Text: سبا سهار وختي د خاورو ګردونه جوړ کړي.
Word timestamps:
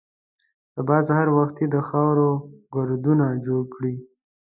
سبا 0.73 0.97
سهار 1.07 1.27
وختي 1.37 1.65
د 1.69 1.75
خاورو 1.87 2.29
ګردونه 2.73 3.25
جوړ 3.45 3.61
کړي. 3.73 3.95